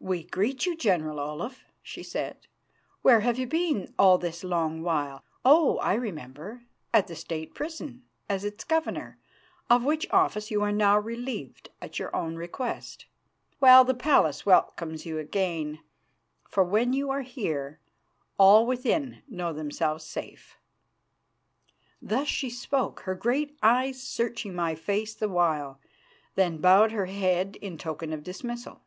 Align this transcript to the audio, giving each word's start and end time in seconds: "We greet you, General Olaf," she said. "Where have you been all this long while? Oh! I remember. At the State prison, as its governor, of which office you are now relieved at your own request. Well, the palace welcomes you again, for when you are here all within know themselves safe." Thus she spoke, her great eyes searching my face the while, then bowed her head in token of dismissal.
"We 0.00 0.24
greet 0.24 0.66
you, 0.66 0.76
General 0.76 1.20
Olaf," 1.20 1.62
she 1.80 2.02
said. 2.02 2.48
"Where 3.02 3.20
have 3.20 3.38
you 3.38 3.46
been 3.46 3.94
all 4.00 4.18
this 4.18 4.42
long 4.42 4.82
while? 4.82 5.22
Oh! 5.44 5.76
I 5.78 5.94
remember. 5.94 6.62
At 6.92 7.06
the 7.06 7.14
State 7.14 7.54
prison, 7.54 8.02
as 8.28 8.44
its 8.44 8.64
governor, 8.64 9.20
of 9.70 9.84
which 9.84 10.10
office 10.10 10.50
you 10.50 10.60
are 10.64 10.72
now 10.72 10.98
relieved 10.98 11.68
at 11.80 12.00
your 12.00 12.12
own 12.16 12.34
request. 12.34 13.06
Well, 13.60 13.84
the 13.84 13.94
palace 13.94 14.44
welcomes 14.44 15.06
you 15.06 15.18
again, 15.20 15.78
for 16.48 16.64
when 16.64 16.92
you 16.92 17.08
are 17.10 17.22
here 17.22 17.78
all 18.38 18.66
within 18.66 19.22
know 19.28 19.52
themselves 19.52 20.02
safe." 20.02 20.56
Thus 22.02 22.26
she 22.26 22.50
spoke, 22.50 23.02
her 23.04 23.14
great 23.14 23.56
eyes 23.62 24.02
searching 24.02 24.52
my 24.52 24.74
face 24.74 25.14
the 25.14 25.28
while, 25.28 25.78
then 26.34 26.60
bowed 26.60 26.90
her 26.90 27.06
head 27.06 27.54
in 27.62 27.78
token 27.78 28.12
of 28.12 28.24
dismissal. 28.24 28.82